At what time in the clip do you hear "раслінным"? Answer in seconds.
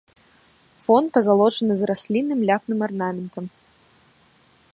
1.91-2.39